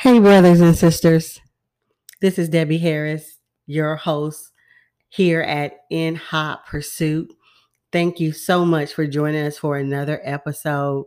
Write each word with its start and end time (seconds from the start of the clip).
Hey, 0.00 0.18
brothers 0.18 0.60
and 0.60 0.76
sisters. 0.76 1.40
This 2.20 2.38
is 2.38 2.50
Debbie 2.50 2.76
Harris, 2.76 3.38
your 3.66 3.96
host 3.96 4.52
here 5.08 5.40
at 5.40 5.86
In 5.88 6.16
Hot 6.16 6.66
Pursuit. 6.66 7.32
Thank 7.92 8.20
you 8.20 8.32
so 8.32 8.66
much 8.66 8.92
for 8.92 9.06
joining 9.06 9.46
us 9.46 9.56
for 9.56 9.78
another 9.78 10.20
episode. 10.22 11.06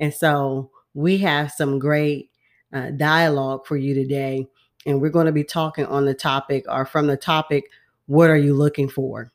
And 0.00 0.12
so, 0.12 0.70
we 0.92 1.16
have 1.16 1.50
some 1.50 1.78
great 1.78 2.30
uh, 2.74 2.90
dialogue 2.90 3.64
for 3.64 3.78
you 3.78 3.94
today. 3.94 4.46
And 4.84 5.00
we're 5.00 5.08
going 5.08 5.26
to 5.26 5.32
be 5.32 5.42
talking 5.42 5.86
on 5.86 6.04
the 6.04 6.14
topic 6.14 6.66
or 6.68 6.84
from 6.84 7.06
the 7.06 7.16
topic, 7.16 7.64
What 8.04 8.28
are 8.28 8.36
you 8.36 8.52
looking 8.52 8.90
for? 8.90 9.32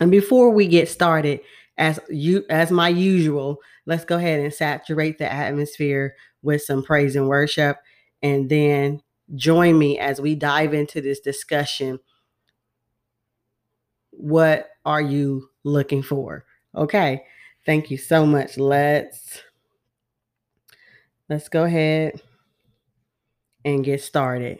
And 0.00 0.10
before 0.10 0.50
we 0.50 0.66
get 0.66 0.90
started, 0.90 1.40
as 1.78 1.98
you 2.10 2.44
as 2.50 2.70
my 2.70 2.90
usual, 2.90 3.62
let's 3.86 4.04
go 4.04 4.18
ahead 4.18 4.40
and 4.40 4.52
saturate 4.52 5.16
the 5.16 5.32
atmosphere 5.32 6.14
with 6.42 6.60
some 6.60 6.82
praise 6.82 7.16
and 7.16 7.26
worship 7.26 7.78
and 8.22 8.48
then 8.48 9.02
join 9.34 9.78
me 9.78 9.98
as 9.98 10.20
we 10.20 10.34
dive 10.34 10.74
into 10.74 11.00
this 11.00 11.20
discussion. 11.20 12.00
What 14.10 14.70
are 14.84 15.00
you 15.00 15.50
looking 15.64 16.02
for? 16.02 16.44
Okay. 16.74 17.24
Thank 17.66 17.90
you 17.90 17.96
so 17.98 18.24
much. 18.26 18.56
Let's 18.56 19.42
let's 21.28 21.48
go 21.48 21.64
ahead 21.64 22.20
and 23.64 23.84
get 23.84 24.00
started. 24.02 24.58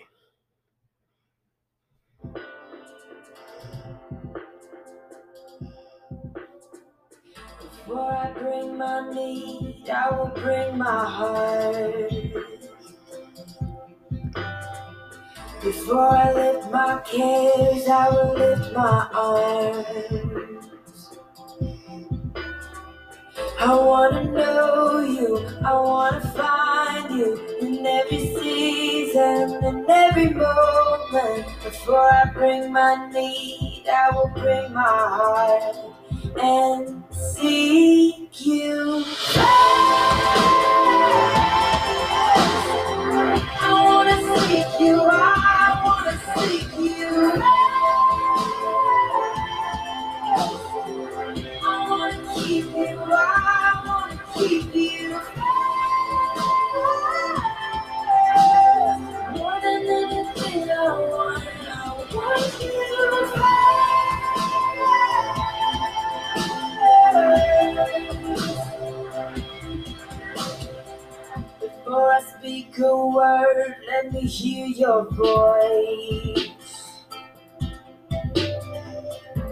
Before 7.61 8.13
I 8.13 8.31
bring 8.33 8.77
my 8.77 9.11
need, 9.15 9.89
I 9.91 10.11
will 10.11 10.27
bring 10.35 10.77
my 10.79 11.05
heart. 11.05 12.13
Before 15.63 16.11
I 16.17 16.33
lift 16.33 16.71
my 16.71 17.01
cares, 17.05 17.89
I 17.89 18.09
will 18.11 18.35
lift 18.35 18.73
my 18.75 19.09
arms. 19.13 21.09
I 23.59 23.75
wanna 23.75 24.25
know 24.25 25.01
you, 25.01 25.39
I 25.65 25.73
wanna 25.75 26.21
find 26.37 27.11
you 27.19 27.59
in 27.61 27.85
every 27.85 28.35
season, 28.37 29.65
in 29.65 29.91
every 29.91 30.31
moment. 30.31 31.47
Before 31.65 32.09
I 32.09 32.31
bring 32.33 32.73
my 32.73 33.11
need, 33.11 33.85
I 33.93 34.11
will 34.15 34.31
bring 34.37 34.73
my 34.73 34.81
heart 34.83 35.77
and 36.41 37.03
seek 37.11 38.47
you. 38.47 39.05
A 72.81 73.07
word, 73.09 73.77
let 73.87 74.13
me 74.13 74.21
hear 74.21 74.67
your 74.67 75.05
voice. 75.11 76.51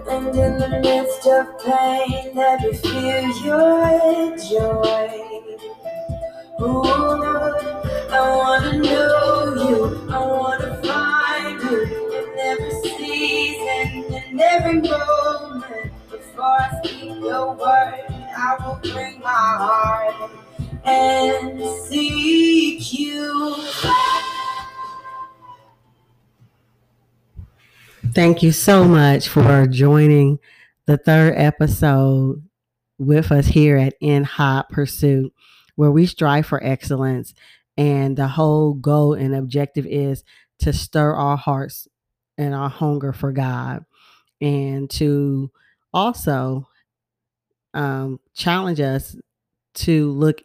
And 0.08 0.28
in 0.28 0.59
the 0.59 0.81
midst 0.82 1.26
of 1.26 1.59
pain, 1.65 2.34
let 2.34 2.60
me 2.62 2.72
feel 2.75 3.28
your 3.44 4.36
joy. 4.36 5.59
Ooh, 6.60 6.82
I 8.10 8.36
wanna 8.36 8.78
know 8.78 9.54
you, 9.69 10.09
I 10.10 10.19
wanna 10.26 10.82
find 10.82 11.60
you 11.62 11.82
in 12.19 12.38
every 12.38 12.70
season, 12.82 14.15
in 14.15 14.41
every 14.41 14.81
moment. 14.81 15.92
Before 16.10 16.44
I 16.44 16.81
speak 16.84 17.10
a 17.10 17.53
word, 17.53 18.04
I 18.38 18.56
will 18.60 18.81
bring 18.82 19.20
my 19.20 19.28
heart 19.31 20.31
Thank 28.16 28.42
you 28.42 28.52
so 28.52 28.84
much 28.84 29.28
for 29.28 29.66
joining 29.66 30.38
the 30.86 30.97
third 30.97 31.34
episode 31.36 32.42
with 32.98 33.30
us 33.30 33.47
here 33.47 33.76
at 33.76 33.94
In 34.00 34.24
Hot 34.24 34.70
Pursuit, 34.70 35.34
where 35.74 35.91
we 35.91 36.06
strive 36.06 36.47
for 36.47 36.62
excellence. 36.64 37.34
And 37.76 38.16
the 38.16 38.28
whole 38.28 38.72
goal 38.72 39.12
and 39.12 39.34
objective 39.34 39.84
is 39.84 40.24
to 40.60 40.72
stir 40.72 41.12
our 41.12 41.36
hearts 41.36 41.88
and 42.38 42.54
our 42.54 42.70
hunger 42.70 43.12
for 43.12 43.32
God 43.32 43.84
and 44.41 44.88
to 44.91 45.50
also 45.92 46.68
um, 47.74 48.18
challenge 48.34 48.80
us 48.80 49.14
to 49.74 50.10
look 50.12 50.41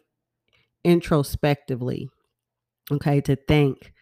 introspectively, 0.84 2.08
okay, 2.90 3.20
to 3.22 3.36
think 3.36 3.92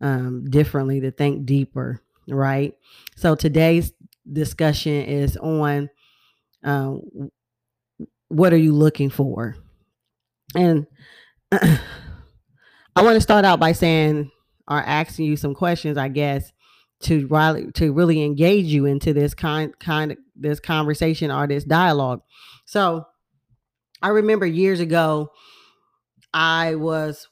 um, 0.00 0.44
differently, 0.48 1.00
to 1.00 1.10
think 1.10 1.46
deeper, 1.46 2.00
right? 2.28 2.74
So 3.16 3.34
today's 3.34 3.92
discussion 4.30 4.92
is 4.92 5.36
on 5.36 5.90
uh, 6.64 6.94
what 8.28 8.52
are 8.52 8.58
you 8.58 8.72
looking 8.72 9.10
for? 9.10 9.56
And 10.54 10.86
I 11.52 13.02
want 13.02 13.16
to 13.16 13.20
start 13.20 13.44
out 13.44 13.60
by 13.60 13.72
saying 13.72 14.30
or 14.68 14.78
asking 14.78 15.26
you 15.26 15.36
some 15.36 15.54
questions, 15.54 15.98
I 15.98 16.08
guess, 16.08 16.52
to 17.00 17.26
really 17.28 17.72
to 17.72 17.92
really 17.92 18.22
engage 18.22 18.66
you 18.66 18.86
into 18.86 19.12
this 19.12 19.34
kind 19.34 19.76
kind 19.78 20.12
of 20.12 20.18
this 20.36 20.60
conversation 20.60 21.30
or 21.30 21.46
this 21.46 21.64
dialogue. 21.64 22.20
So 22.66 23.06
I 24.02 24.08
remember 24.08 24.46
years 24.46 24.80
ago, 24.80 25.30
I 26.32 26.74
was, 26.76 27.28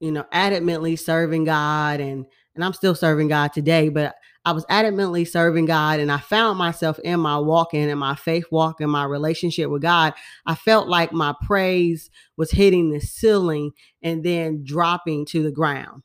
you 0.00 0.12
know, 0.12 0.24
adamantly 0.32 0.98
serving 0.98 1.44
God 1.44 2.00
and 2.00 2.26
and 2.54 2.62
I'm 2.62 2.74
still 2.74 2.94
serving 2.94 3.28
God 3.28 3.52
today, 3.52 3.88
but 3.88 4.14
I 4.44 4.52
was 4.52 4.66
adamantly 4.66 5.26
serving 5.26 5.66
God 5.66 6.00
and 6.00 6.12
I 6.12 6.18
found 6.18 6.58
myself 6.58 6.98
in 6.98 7.20
my 7.20 7.38
walking 7.38 7.88
and 7.88 7.98
my 7.98 8.14
faith 8.14 8.44
walk 8.50 8.80
and 8.80 8.90
my 8.90 9.04
relationship 9.04 9.70
with 9.70 9.82
God. 9.82 10.12
I 10.44 10.54
felt 10.54 10.88
like 10.88 11.12
my 11.12 11.34
praise 11.42 12.10
was 12.36 12.50
hitting 12.50 12.90
the 12.90 13.00
ceiling 13.00 13.70
and 14.02 14.22
then 14.22 14.64
dropping 14.64 15.24
to 15.26 15.42
the 15.42 15.52
ground. 15.52 16.02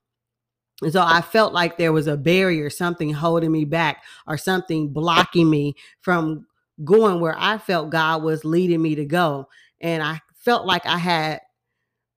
And 0.82 0.94
so 0.94 1.02
I 1.02 1.22
felt 1.22 1.54
like 1.54 1.78
there 1.78 1.92
was 1.92 2.08
a 2.08 2.16
barrier, 2.16 2.70
something 2.70 3.12
holding 3.12 3.52
me 3.52 3.66
back 3.66 4.04
or 4.28 4.38
something 4.38 4.94
blocking 4.94 5.50
me 5.50 5.76
from 6.02 6.46
going 6.84 7.20
where 7.20 7.36
I 7.38 7.58
felt 7.58 7.90
God 7.90 8.22
was 8.22 8.46
leading 8.46 8.82
me 8.82 8.94
to 8.96 9.06
go. 9.06 9.48
And 9.82 10.04
I 10.04 10.22
felt 10.36 10.68
like 10.68 10.86
I 10.86 11.00
had 11.00 11.42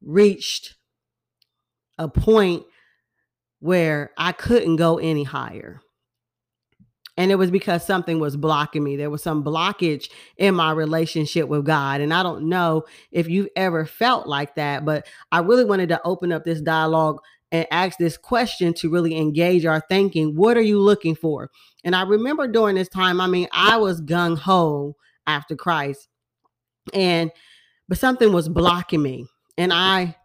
reached 0.02 0.74
a 1.98 2.08
point 2.08 2.64
where 3.60 4.10
I 4.16 4.32
couldn't 4.32 4.76
go 4.76 4.98
any 4.98 5.24
higher. 5.24 5.80
And 7.16 7.30
it 7.30 7.34
was 7.34 7.50
because 7.50 7.84
something 7.84 8.18
was 8.18 8.36
blocking 8.36 8.82
me. 8.82 8.96
There 8.96 9.10
was 9.10 9.22
some 9.22 9.44
blockage 9.44 10.08
in 10.38 10.54
my 10.54 10.72
relationship 10.72 11.48
with 11.48 11.66
God. 11.66 12.00
And 12.00 12.14
I 12.14 12.22
don't 12.22 12.48
know 12.48 12.84
if 13.12 13.28
you've 13.28 13.48
ever 13.56 13.84
felt 13.84 14.26
like 14.26 14.54
that, 14.54 14.86
but 14.86 15.06
I 15.30 15.40
really 15.40 15.66
wanted 15.66 15.90
to 15.90 16.00
open 16.02 16.32
up 16.32 16.44
this 16.44 16.62
dialogue 16.62 17.18
and 17.52 17.66
ask 17.70 17.98
this 17.98 18.16
question 18.16 18.72
to 18.74 18.88
really 18.88 19.16
engage 19.18 19.66
our 19.66 19.82
thinking. 19.90 20.34
What 20.34 20.56
are 20.56 20.62
you 20.62 20.78
looking 20.80 21.14
for? 21.14 21.50
And 21.84 21.94
I 21.94 22.02
remember 22.02 22.48
during 22.48 22.76
this 22.76 22.88
time, 22.88 23.20
I 23.20 23.26
mean, 23.26 23.48
I 23.52 23.76
was 23.76 24.00
gung 24.00 24.38
ho 24.38 24.96
after 25.26 25.56
Christ. 25.56 26.08
And 26.94 27.30
but 27.88 27.98
something 27.98 28.32
was 28.32 28.48
blocking 28.48 29.02
me. 29.02 29.26
And 29.60 29.74
I 29.74 30.16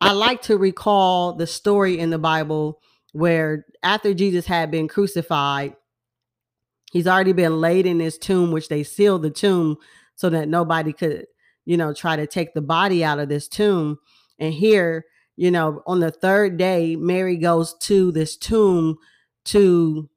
I 0.00 0.10
like 0.10 0.42
to 0.42 0.58
recall 0.58 1.34
the 1.34 1.46
story 1.46 2.00
in 2.00 2.10
the 2.10 2.18
Bible 2.18 2.80
where 3.12 3.64
after 3.84 4.12
Jesus 4.12 4.44
had 4.44 4.72
been 4.72 4.88
crucified, 4.88 5.76
he's 6.90 7.06
already 7.06 7.32
been 7.32 7.60
laid 7.60 7.86
in 7.86 8.00
his 8.00 8.18
tomb, 8.18 8.50
which 8.50 8.68
they 8.68 8.82
sealed 8.82 9.22
the 9.22 9.30
tomb 9.30 9.76
so 10.16 10.28
that 10.30 10.48
nobody 10.48 10.92
could, 10.92 11.26
you 11.64 11.76
know, 11.76 11.94
try 11.94 12.16
to 12.16 12.26
take 12.26 12.54
the 12.54 12.60
body 12.60 13.04
out 13.04 13.20
of 13.20 13.28
this 13.28 13.46
tomb. 13.46 14.00
And 14.40 14.52
here, 14.52 15.04
you 15.36 15.52
know, 15.52 15.84
on 15.86 16.00
the 16.00 16.10
third 16.10 16.56
day, 16.56 16.96
Mary 16.96 17.36
goes 17.36 17.74
to 17.82 18.10
this 18.10 18.36
tomb 18.36 18.98
to 19.44 20.10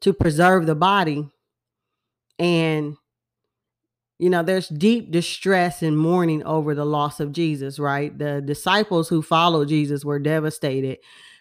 to 0.00 0.12
preserve 0.12 0.66
the 0.66 0.74
body. 0.74 1.30
And 2.40 2.96
you 4.18 4.30
know, 4.30 4.42
there's 4.42 4.68
deep 4.68 5.10
distress 5.10 5.82
and 5.82 5.98
mourning 5.98 6.42
over 6.44 6.74
the 6.74 6.86
loss 6.86 7.20
of 7.20 7.32
Jesus, 7.32 7.78
right? 7.78 8.16
The 8.16 8.40
disciples 8.40 9.08
who 9.08 9.20
followed 9.20 9.68
Jesus 9.68 10.04
were 10.04 10.18
devastated. 10.18 10.98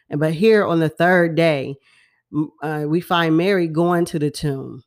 And 0.09 0.19
but 0.19 0.33
here 0.33 0.65
on 0.65 0.79
the 0.79 0.89
third 0.89 1.35
day, 1.35 1.75
uh, 2.61 2.83
we 2.87 2.99
find 2.99 3.37
Mary 3.37 3.67
going 3.67 4.05
to 4.05 4.19
the 4.19 4.29
tomb. 4.29 4.83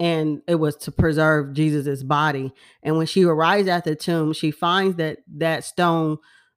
And 0.00 0.42
it 0.48 0.56
was 0.56 0.76
to 0.78 0.90
preserve 0.90 1.52
Jesus's 1.52 2.02
body. 2.02 2.52
And 2.82 2.96
when 2.96 3.06
she 3.06 3.24
arrives 3.24 3.68
at 3.68 3.84
the 3.84 3.94
tomb, 3.94 4.32
she 4.32 4.50
finds 4.50 4.96
that 4.96 5.18
that 5.36 5.64
stone, 5.64 6.16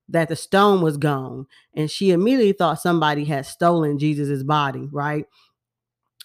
that 0.10 0.30
the 0.30 0.36
stone 0.36 0.82
was 0.82 0.98
gone. 0.98 1.46
And 1.76 1.92
she 1.92 2.12
immediately 2.12 2.54
thought 2.54 2.82
somebody 2.82 3.26
had 3.26 3.46
stolen 3.46 4.00
Jesus's 4.00 4.44
body, 4.44 4.88
right? 4.92 5.26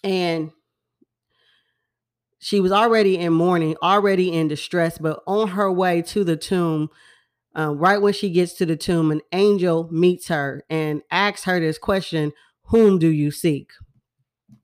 And 0.03 0.53
she 2.41 2.59
was 2.59 2.73
already 2.73 3.19
in 3.19 3.35
mourning, 3.35 3.77
already 3.83 4.33
in 4.33 4.49
distress, 4.49 4.97
but 4.97 5.23
on 5.27 5.49
her 5.49 5.71
way 5.71 6.01
to 6.03 6.25
the 6.25 6.39
tomb, 6.39 6.89
uh, 7.57 7.75
right 7.75 8.01
when 8.01 8.15
she 8.15 8.31
gets 8.31 8.55
to 8.55 8.67
the 8.67 8.77
tomb, 8.77 9.11
an 9.11 9.21
angel 9.33 9.89
meets 9.93 10.29
her 10.29 10.65
and 10.71 11.03
asks 11.11 11.45
her 11.45 11.61
this 11.61 11.77
question 11.77 12.33
Whom 12.65 12.99
do 12.99 13.09
you 13.09 13.31
seek? 13.31 13.71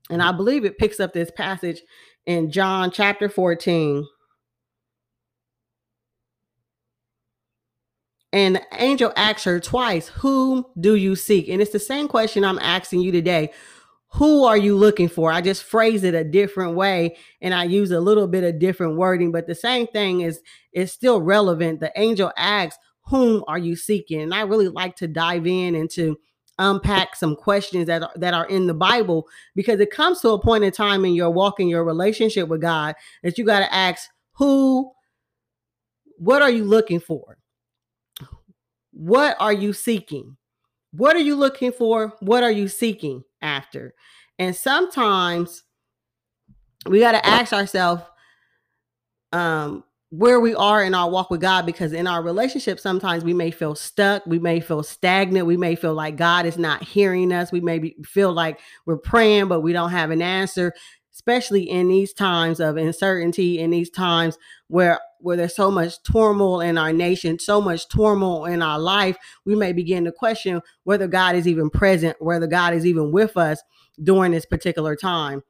And 0.09 0.23
I 0.23 0.31
believe 0.31 0.65
it 0.65 0.79
picks 0.79 0.99
up 0.99 1.13
this 1.13 1.29
passage 1.29 1.81
in 2.25 2.51
John 2.51 2.89
chapter 2.89 3.29
14. 3.29 4.07
And 8.33 8.55
the 8.55 8.63
angel 8.73 9.13
asks 9.15 9.43
her 9.43 9.59
twice, 9.59 10.07
Whom 10.07 10.65
do 10.79 10.95
you 10.95 11.15
seek? 11.15 11.47
And 11.47 11.61
it's 11.61 11.71
the 11.71 11.79
same 11.79 12.07
question 12.07 12.43
I'm 12.43 12.59
asking 12.59 13.01
you 13.01 13.11
today 13.11 13.51
who 14.09 14.45
are 14.45 14.57
you 14.57 14.75
looking 14.75 15.09
for? 15.09 15.31
I 15.31 15.41
just 15.41 15.63
phrase 15.63 16.03
it 16.03 16.15
a 16.15 16.23
different 16.23 16.75
way 16.75 17.17
and 17.41 17.53
I 17.53 17.65
use 17.65 17.91
a 17.91 17.99
little 17.99 18.27
bit 18.27 18.43
of 18.43 18.59
different 18.59 18.95
wording, 18.95 19.31
but 19.31 19.47
the 19.47 19.55
same 19.55 19.87
thing 19.87 20.21
is 20.21 20.41
is 20.71 20.91
still 20.91 21.21
relevant. 21.21 21.79
The 21.79 21.91
angel 21.95 22.31
asks, 22.37 22.77
"Whom 23.07 23.43
are 23.47 23.57
you 23.57 23.75
seeking?" 23.75 24.21
And 24.21 24.33
I 24.33 24.41
really 24.41 24.69
like 24.69 24.95
to 24.97 25.07
dive 25.07 25.45
in 25.45 25.75
and 25.75 25.89
to 25.91 26.17
unpack 26.59 27.15
some 27.15 27.35
questions 27.35 27.85
that 27.87 28.01
are, 28.01 28.11
that 28.15 28.33
are 28.33 28.47
in 28.47 28.65
the 28.65 28.73
Bible 28.73 29.27
because 29.55 29.79
it 29.79 29.91
comes 29.91 30.21
to 30.21 30.29
a 30.29 30.41
point 30.41 30.63
in 30.63 30.71
time 30.71 31.05
in 31.05 31.13
your 31.13 31.29
walk 31.29 31.59
in 31.59 31.67
your 31.67 31.83
relationship 31.83 32.47
with 32.47 32.61
God 32.61 32.95
that 33.23 33.37
you 33.37 33.45
got 33.45 33.59
to 33.59 33.73
ask, 33.73 34.09
"Who 34.37 34.91
what 36.17 36.41
are 36.41 36.49
you 36.49 36.63
looking 36.63 36.99
for? 36.99 37.37
What 38.91 39.35
are 39.39 39.53
you 39.53 39.73
seeking?" 39.73 40.37
What 40.91 41.15
are 41.15 41.21
you 41.21 41.35
looking 41.35 41.73
for? 41.73 42.15
What 42.21 42.43
are 42.43 42.51
you 42.51 42.67
seeking 42.69 43.23
after? 43.41 43.93
And 44.39 44.55
sometimes 44.55 45.63
we 46.85 46.99
got 46.99 47.13
to 47.13 47.25
ask 47.25 47.53
ourselves 47.53 48.03
um, 49.33 49.83
where 50.09 50.39
we 50.39 50.55
are 50.55 50.83
in 50.83 50.93
our 50.93 51.09
walk 51.09 51.29
with 51.29 51.41
God 51.41 51.65
because 51.65 51.91
in 51.91 52.07
our 52.07 52.21
relationship, 52.21 52.79
sometimes 52.79 53.23
we 53.23 53.33
may 53.33 53.51
feel 53.51 53.75
stuck, 53.75 54.25
we 54.25 54.39
may 54.39 54.59
feel 54.59 54.83
stagnant, 54.83 55.47
we 55.47 55.57
may 55.57 55.75
feel 55.75 55.93
like 55.93 56.15
God 56.15 56.45
is 56.45 56.57
not 56.57 56.83
hearing 56.83 57.31
us, 57.33 57.51
we 57.51 57.59
may 57.59 57.79
be, 57.79 57.95
feel 58.05 58.31
like 58.31 58.59
we're 58.85 58.97
praying, 58.97 59.47
but 59.47 59.61
we 59.61 59.73
don't 59.73 59.91
have 59.91 60.11
an 60.11 60.21
answer 60.21 60.73
especially 61.17 61.63
in 61.63 61.87
these 61.87 62.13
times 62.13 62.59
of 62.59 62.77
uncertainty 62.77 63.57
in 63.59 63.71
these 63.71 63.89
times 63.89 64.37
where 64.67 64.99
where 65.19 65.37
there's 65.37 65.55
so 65.55 65.71
much 65.71 66.01
turmoil 66.03 66.61
in 66.61 66.77
our 66.77 66.93
nation 66.93 67.39
so 67.39 67.61
much 67.61 67.89
turmoil 67.89 68.45
in 68.45 68.61
our 68.61 68.79
life 68.79 69.17
we 69.45 69.55
may 69.55 69.73
begin 69.73 70.05
to 70.05 70.11
question 70.11 70.61
whether 70.83 71.07
god 71.07 71.35
is 71.35 71.47
even 71.47 71.69
present 71.69 72.15
whether 72.19 72.47
god 72.47 72.73
is 72.73 72.85
even 72.85 73.11
with 73.11 73.35
us 73.37 73.61
during 74.01 74.31
this 74.31 74.45
particular 74.45 74.95
time. 74.95 75.43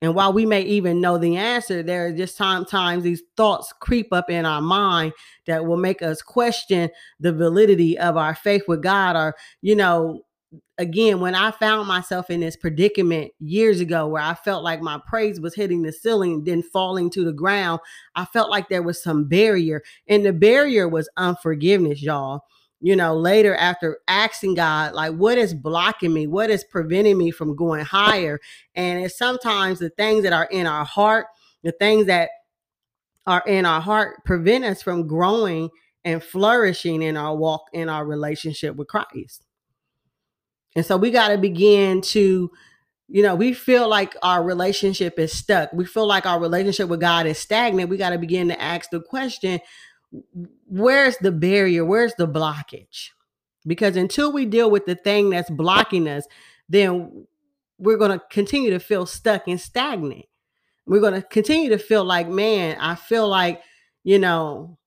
And 0.00 0.16
while 0.16 0.32
we 0.32 0.46
may 0.46 0.62
even 0.62 1.00
know 1.00 1.16
the 1.16 1.36
answer, 1.36 1.82
there 1.82 2.06
are 2.06 2.12
just 2.12 2.36
sometimes 2.36 3.04
these 3.04 3.22
thoughts 3.36 3.72
creep 3.78 4.12
up 4.12 4.28
in 4.30 4.44
our 4.44 4.60
mind 4.60 5.12
that 5.46 5.64
will 5.64 5.76
make 5.76 6.02
us 6.02 6.22
question 6.22 6.90
the 7.20 7.32
validity 7.32 7.96
of 7.96 8.16
our 8.16 8.34
faith 8.34 8.62
with 8.66 8.82
God 8.82 9.14
or, 9.14 9.36
you 9.60 9.76
know, 9.76 10.22
again, 10.78 11.20
when 11.20 11.34
I 11.34 11.50
found 11.50 11.88
myself 11.88 12.30
in 12.30 12.40
this 12.40 12.56
predicament 12.56 13.32
years 13.38 13.80
ago 13.80 14.08
where 14.08 14.22
I 14.22 14.34
felt 14.34 14.64
like 14.64 14.80
my 14.80 15.00
praise 15.06 15.40
was 15.40 15.54
hitting 15.54 15.82
the 15.82 15.92
ceiling, 15.92 16.44
then 16.44 16.62
falling 16.62 17.10
to 17.10 17.24
the 17.24 17.32
ground, 17.32 17.80
I 18.14 18.24
felt 18.24 18.50
like 18.50 18.68
there 18.68 18.82
was 18.82 19.02
some 19.02 19.24
barrier. 19.24 19.82
And 20.08 20.24
the 20.24 20.32
barrier 20.32 20.88
was 20.88 21.08
unforgiveness, 21.16 22.02
y'all. 22.02 22.42
You 22.80 22.96
know, 22.96 23.14
later 23.14 23.54
after 23.54 23.98
asking 24.08 24.54
God, 24.54 24.94
like, 24.94 25.14
what 25.14 25.38
is 25.38 25.54
blocking 25.54 26.12
me? 26.12 26.26
What 26.26 26.50
is 26.50 26.64
preventing 26.64 27.16
me 27.16 27.30
from 27.30 27.54
going 27.54 27.84
higher? 27.84 28.40
And 28.74 29.04
it's 29.04 29.16
sometimes 29.16 29.78
the 29.78 29.90
things 29.90 30.24
that 30.24 30.32
are 30.32 30.48
in 30.50 30.66
our 30.66 30.84
heart, 30.84 31.26
the 31.62 31.72
things 31.72 32.06
that 32.06 32.30
are 33.26 33.44
in 33.46 33.66
our 33.66 33.80
heart 33.80 34.24
prevent 34.24 34.64
us 34.64 34.82
from 34.82 35.06
growing 35.06 35.70
and 36.04 36.22
flourishing 36.22 37.02
in 37.02 37.16
our 37.16 37.36
walk 37.36 37.62
in 37.72 37.88
our 37.88 38.04
relationship 38.04 38.74
with 38.74 38.88
Christ. 38.88 39.44
And 40.74 40.84
so 40.84 40.96
we 40.96 41.10
got 41.10 41.28
to 41.28 41.38
begin 41.38 42.00
to, 42.00 42.50
you 43.08 43.22
know, 43.22 43.34
we 43.34 43.52
feel 43.52 43.88
like 43.88 44.16
our 44.22 44.42
relationship 44.42 45.18
is 45.18 45.32
stuck. 45.32 45.72
We 45.72 45.84
feel 45.84 46.06
like 46.06 46.26
our 46.26 46.40
relationship 46.40 46.88
with 46.88 47.00
God 47.00 47.26
is 47.26 47.38
stagnant. 47.38 47.90
We 47.90 47.96
got 47.96 48.10
to 48.10 48.18
begin 48.18 48.48
to 48.48 48.60
ask 48.60 48.90
the 48.90 49.00
question 49.00 49.60
where's 50.66 51.16
the 51.18 51.32
barrier? 51.32 51.84
Where's 51.84 52.14
the 52.14 52.28
blockage? 52.28 53.08
Because 53.66 53.96
until 53.96 54.32
we 54.32 54.46
deal 54.46 54.70
with 54.70 54.86
the 54.86 54.94
thing 54.94 55.30
that's 55.30 55.50
blocking 55.50 56.08
us, 56.08 56.26
then 56.68 57.26
we're 57.78 57.96
going 57.96 58.18
to 58.18 58.24
continue 58.30 58.70
to 58.70 58.78
feel 58.78 59.06
stuck 59.06 59.48
and 59.48 59.60
stagnant. 59.60 60.26
We're 60.86 61.00
going 61.00 61.14
to 61.14 61.22
continue 61.22 61.70
to 61.70 61.78
feel 61.78 62.04
like, 62.04 62.28
man, 62.28 62.76
I 62.80 62.94
feel 62.94 63.28
like, 63.28 63.62
you 64.04 64.18
know, 64.18 64.78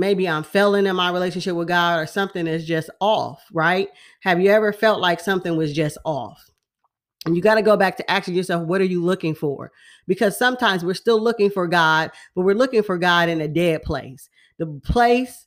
maybe 0.00 0.28
I'm 0.28 0.42
failing 0.42 0.86
in 0.86 0.96
my 0.96 1.10
relationship 1.10 1.54
with 1.54 1.68
God 1.68 2.00
or 2.00 2.06
something 2.06 2.46
is 2.46 2.66
just 2.66 2.90
off, 3.00 3.44
right? 3.52 3.88
Have 4.22 4.40
you 4.40 4.50
ever 4.50 4.72
felt 4.72 5.00
like 5.00 5.20
something 5.20 5.56
was 5.56 5.72
just 5.72 5.98
off? 6.04 6.50
And 7.26 7.36
you 7.36 7.42
got 7.42 7.56
to 7.56 7.62
go 7.62 7.76
back 7.76 7.98
to 7.98 8.10
asking 8.10 8.34
yourself, 8.34 8.66
what 8.66 8.80
are 8.80 8.84
you 8.84 9.04
looking 9.04 9.34
for? 9.34 9.70
Because 10.08 10.38
sometimes 10.38 10.84
we're 10.84 10.94
still 10.94 11.20
looking 11.20 11.50
for 11.50 11.68
God, 11.68 12.10
but 12.34 12.42
we're 12.42 12.54
looking 12.54 12.82
for 12.82 12.96
God 12.96 13.28
in 13.28 13.42
a 13.42 13.48
dead 13.48 13.82
place. 13.82 14.28
The 14.58 14.66
place 14.82 15.46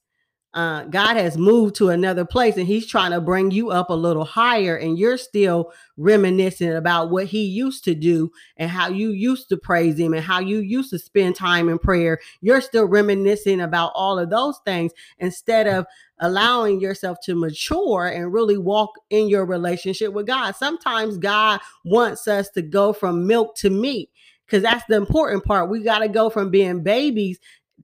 uh, 0.54 0.84
God 0.84 1.18
has 1.18 1.36
moved 1.36 1.76
to 1.76 1.90
another 1.90 2.26
place 2.26 2.58
and 2.58 2.68
he's 2.68 2.86
trying 2.86 3.12
to 3.12 3.20
bring 3.20 3.50
you 3.50 3.72
up 3.72 3.90
a 3.90 3.96
little 3.96 4.24
higher 4.24 4.76
and 4.78 5.00
you're 5.00 5.18
still 5.18 5.72
reminiscing 5.98 6.74
about 6.74 7.10
what 7.10 7.26
he 7.26 7.44
used 7.44 7.84
to 7.86 7.96
do 7.96 8.32
and 8.58 8.70
how 8.70 8.88
you 8.88 9.10
used 9.10 9.50
to 9.50 9.58
praise 9.58 9.98
him 9.98 10.14
and 10.14 10.24
how 10.24 10.40
you 10.40 10.60
used 10.60 10.92
to 10.92 11.00
spend 11.00 11.36
time 11.36 11.70
in 11.70 11.80
prayer. 11.80 12.20
You're 12.42 12.62
still 12.62 12.86
reminiscing 12.86 13.62
about 13.62 13.94
all 13.96 14.20
of 14.20 14.30
those 14.30 14.60
things 14.64 14.92
instead 15.18 15.68
of 15.68 15.88
allowing 16.20 16.80
yourself 16.80 17.18
to 17.24 17.34
mature 17.34 18.08
and 18.08 18.32
really 18.32 18.58
walk 18.58 18.92
in 19.10 19.30
your 19.30 19.46
relationship 19.46 20.14
with 20.14 20.28
God. 20.28 20.56
Sometimes 20.56 21.18
God 21.18 21.62
wants 21.84 22.28
us 22.28 22.50
to 22.52 22.62
go 22.62 22.94
from 22.94 23.26
milk 23.26 23.56
to 23.56 23.72
meat 23.72 24.12
because 24.46 24.62
that's 24.62 24.86
the 24.88 24.96
important 24.96 25.44
part. 25.46 25.70
We 25.70 25.82
got 25.82 26.00
to 26.00 26.08
go 26.08 26.30
from 26.30 26.52
being 26.52 26.84
babies 26.84 27.40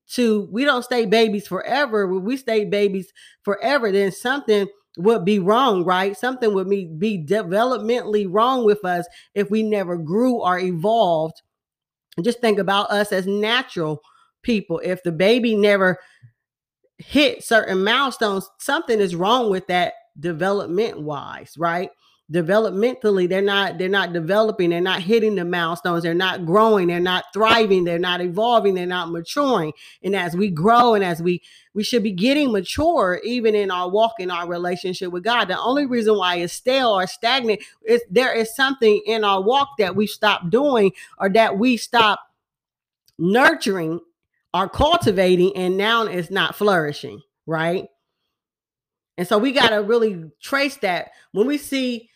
to 0.09 0.47
we 0.51 0.65
don't 0.65 0.83
stay 0.83 1.05
babies 1.05 1.47
forever. 1.47 2.07
we 2.07 2.37
stay 2.37 2.65
babies 2.65 3.11
forever, 3.43 3.91
then 3.91 4.11
something 4.11 4.67
would 4.97 5.23
be 5.23 5.39
wrong, 5.39 5.85
right? 5.85 6.17
Something 6.17 6.53
would 6.53 6.69
be, 6.69 6.85
be 6.85 7.23
developmentally 7.23 8.27
wrong 8.29 8.65
with 8.65 8.83
us 8.83 9.07
if 9.35 9.49
we 9.49 9.63
never 9.63 9.97
grew 9.97 10.41
or 10.41 10.59
evolved. 10.59 11.41
just 12.21 12.41
think 12.41 12.59
about 12.59 12.91
us 12.91 13.11
as 13.11 13.27
natural 13.27 14.01
people. 14.41 14.81
If 14.83 15.03
the 15.03 15.11
baby 15.11 15.55
never 15.55 15.97
hit 16.97 17.43
certain 17.43 17.83
milestones, 17.83 18.49
something 18.59 18.99
is 18.99 19.15
wrong 19.15 19.49
with 19.49 19.67
that 19.67 19.93
development 20.19 20.99
wise, 21.01 21.53
right? 21.57 21.89
Developmentally 22.31 23.27
they're 23.27 23.41
not 23.41 23.77
they're 23.79 23.89
not 23.89 24.13
developing 24.13 24.69
they're 24.69 24.81
not 24.81 25.01
hitting 25.01 25.33
the 25.36 25.43
milestones 25.43 26.03
they're 26.03 26.13
not 26.13 26.45
growing 26.45 26.88
they're 26.88 27.00
not 27.00 27.25
thriving 27.33 27.83
they're 27.83 27.98
not 27.98 28.21
evolving 28.21 28.75
they're 28.75 28.86
not 28.86 29.12
maturing. 29.12 29.74
And 30.03 30.15
as 30.15 30.36
we 30.36 30.50
grow 30.50 30.93
and 30.93 31.03
as 31.03 31.21
we 31.21 31.41
we 31.74 31.83
should 31.83 32.03
be 32.03 32.12
getting 32.12 32.51
mature 32.51 33.19
even 33.24 33.55
in 33.55 33.71
our 33.71 33.89
walk 33.89 34.13
in 34.19 34.29
our 34.29 34.48
relationship 34.48 35.12
with 35.12 35.24
god. 35.24 35.45
The 35.45 35.59
only 35.59 35.86
reason 35.86 36.17
why 36.17 36.36
it's 36.36 36.53
stale 36.53 36.89
or 36.89 37.07
stagnant 37.07 37.62
is 37.86 38.01
there 38.09 38.33
is 38.33 38.55
something 38.55 39.01
in 39.05 39.24
our 39.24 39.41
walk 39.41 39.69
that 39.79 39.95
we 39.95 40.05
stop 40.05 40.50
doing 40.50 40.91
or 41.17 41.29
that 41.29 41.57
we 41.57 41.77
stop 41.77 42.19
nurturing 43.17 44.00
or 44.53 44.69
cultivating 44.69 45.55
and 45.55 45.77
now 45.77 46.03
it's 46.03 46.29
not 46.29 46.55
flourishing 46.55 47.21
right? 47.50 47.88
And 49.17 49.27
so 49.27 49.38
we 49.38 49.51
got 49.51 49.69
to 49.69 49.77
really 49.77 50.31
trace 50.41 50.77
that. 50.77 51.12
When 51.33 51.48
we 51.48 51.57
see 51.57 52.09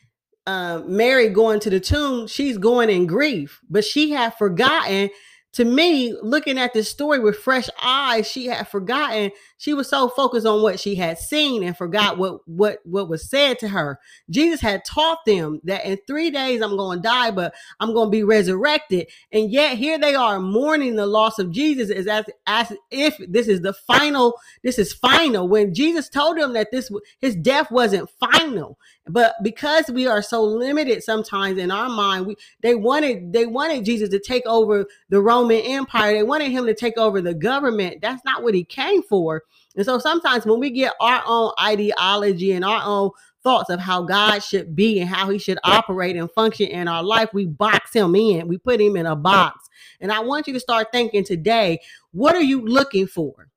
uh, 0.46 0.82
Mary 0.86 1.30
going 1.30 1.60
to 1.62 1.70
the 1.70 1.80
tomb, 1.80 2.28
she's 2.28 2.58
going 2.58 2.90
in 2.90 3.08
grief, 3.08 3.62
but 3.70 3.86
she 3.86 4.12
had 4.12 4.36
forgotten. 4.36 5.10
To 5.54 5.66
me, 5.66 6.16
looking 6.24 6.58
at 6.58 6.74
this 6.74 6.90
story 6.90 7.20
with 7.20 7.38
fresh 7.38 7.70
eyes, 7.84 8.28
she 8.28 8.48
had 8.48 8.68
forgotten. 8.68 9.32
She 9.64 9.74
was 9.74 9.88
so 9.88 10.10
focused 10.10 10.46
on 10.46 10.62
what 10.62 10.78
she 10.78 10.96
had 10.96 11.18
seen 11.18 11.64
and 11.64 11.78
forgot 11.78 12.18
what 12.18 12.46
what 12.46 12.80
what 12.84 13.08
was 13.08 13.30
said 13.30 13.60
to 13.60 13.70
her. 13.70 13.98
Jesus 14.30 14.60
had 14.60 14.84
taught 14.84 15.20
them 15.26 15.62
that 15.64 15.86
in 15.86 16.00
3 16.06 16.32
days 16.32 16.62
I'm 16.62 16.76
going 16.76 16.98
to 16.98 17.02
die 17.02 17.32
but 17.32 17.56
I'm 17.80 17.94
going 17.94 18.08
to 18.08 18.12
be 18.12 18.26
resurrected. 18.26 19.08
And 19.32 19.50
yet 19.50 19.78
here 19.78 19.98
they 19.98 20.16
are 20.16 20.42
mourning 20.42 20.98
the 20.98 21.06
loss 21.06 21.40
of 21.40 21.50
Jesus 21.50 21.90
as, 21.90 22.08
as 22.08 22.26
as 22.46 22.74
if 22.92 23.18
this 23.30 23.48
is 23.48 23.62
the 23.62 23.72
final 23.72 24.38
this 24.64 24.78
is 24.78 24.92
final 24.92 25.48
when 25.48 25.74
Jesus 25.74 26.10
told 26.10 26.38
them 26.38 26.52
that 26.56 26.72
this 26.74 26.92
his 27.22 27.38
death 27.38 27.72
wasn't 27.72 28.10
final. 28.20 28.78
But 29.08 29.36
because 29.44 29.90
we 29.90 30.08
are 30.08 30.22
so 30.22 30.44
limited 30.44 31.04
sometimes 31.04 31.58
in 31.58 31.72
our 31.72 31.90
mind, 31.90 32.26
we 32.26 32.36
they 32.62 32.76
wanted 32.76 33.32
they 33.32 33.46
wanted 33.46 33.86
Jesus 33.86 34.10
to 34.10 34.20
take 34.20 34.46
over 34.46 34.86
the 35.08 35.22
Roman 35.22 35.62
Empire. 35.62 36.14
They 36.14 36.24
wanted 36.24 36.52
him 36.52 36.66
to 36.66 36.74
take 36.74 36.98
over 36.98 37.22
the 37.22 37.34
government. 37.34 38.02
That's 38.02 38.26
not 38.26 38.44
what 38.44 38.56
he 38.56 38.66
came 38.66 39.04
for. 39.04 39.44
And 39.76 39.86
so 39.86 39.98
sometimes 39.98 40.46
when 40.46 40.60
we 40.60 40.70
get 40.70 40.94
our 41.00 41.24
own 41.26 41.52
ideology 41.60 42.52
and 42.52 42.64
our 42.64 42.82
own 42.86 43.12
thoughts 43.44 43.70
of 43.70 43.80
how 43.80 44.04
God 44.04 44.40
should 44.40 44.76
be 44.76 45.00
and 45.00 45.10
how 45.10 45.30
he 45.30 45.38
should 45.38 45.60
operate 45.64 46.16
and 46.16 46.32
function 46.32 46.68
in 46.68 46.88
our 46.88 47.04
life, 47.04 47.30
we 47.34 47.46
box 47.46 47.94
him 47.94 48.16
in. 48.16 48.48
We 48.48 48.58
put 48.58 48.80
him 48.80 48.96
in 48.96 49.06
a 49.06 49.16
box. 49.16 49.68
And 50.00 50.12
I 50.12 50.20
want 50.22 50.48
you 50.48 50.54
to 50.54 50.60
start 50.60 50.88
thinking 50.92 51.24
today, 51.24 51.80
what 52.12 52.36
are 52.36 52.42
you 52.42 52.62
looking 52.62 53.08
for? 53.08 53.50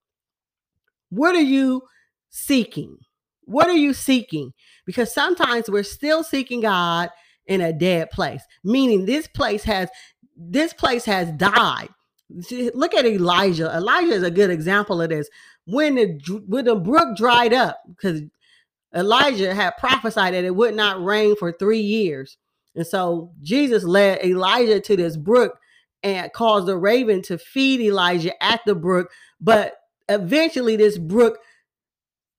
What 1.11 1.37
are 1.37 1.43
you 1.43 1.83
seeking? 2.31 2.99
What 3.43 3.69
are 3.69 3.77
you 3.77 3.93
seeking? 3.93 4.53
Because 4.85 5.15
sometimes 5.15 5.71
we're 5.71 5.85
still 5.85 6.25
seeking 6.25 6.63
God 6.63 7.11
in 7.47 7.61
a 7.61 7.73
dead 7.73 8.11
place, 8.11 8.43
meaning 8.65 9.07
this 9.07 9.29
place 9.29 9.63
has 9.65 9.89
this 10.37 10.73
place 10.73 11.05
has 11.05 11.31
died. 11.33 11.89
Look 12.29 12.95
at 12.95 13.07
Elijah. 13.07 13.75
Elijah 13.75 14.13
is 14.13 14.23
a 14.23 14.31
good 14.31 14.51
example 14.51 15.01
of 15.01 15.11
this 15.11 15.29
when 15.65 15.95
the 15.95 16.43
when 16.47 16.65
the 16.65 16.75
brook 16.75 17.17
dried 17.17 17.53
up 17.53 17.79
because 17.89 18.23
Elijah 18.95 19.55
had 19.55 19.77
prophesied 19.79 20.35
that 20.35 20.45
it 20.45 20.55
would 20.55 20.75
not 20.75 21.05
rain 21.05 21.37
for 21.37 21.53
three 21.53 21.81
years. 21.81 22.37
And 22.75 22.87
so 22.87 23.33
Jesus 23.43 23.85
led 23.85 24.25
Elijah 24.25 24.81
to 24.81 24.97
this 24.97 25.17
brook 25.17 25.59
and 26.03 26.33
caused 26.33 26.67
the 26.67 26.77
raven 26.77 27.23
to 27.23 27.39
feed 27.39 27.81
Elijah 27.81 28.43
at 28.43 28.61
the 28.67 28.75
brook. 28.75 29.11
But 29.41 29.75
eventually, 30.09 30.77
this 30.77 30.99
brook 30.99 31.39